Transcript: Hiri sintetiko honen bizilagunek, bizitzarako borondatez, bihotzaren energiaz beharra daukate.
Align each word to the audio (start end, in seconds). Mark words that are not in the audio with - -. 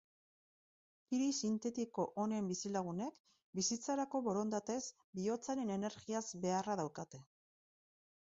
Hiri 1.09 1.25
sintetiko 1.39 2.05
honen 2.23 2.47
bizilagunek, 2.51 3.19
bizitzarako 3.59 4.23
borondatez, 4.29 4.79
bihotzaren 5.21 5.71
energiaz 5.77 6.25
beharra 6.49 6.79
daukate. 6.83 7.23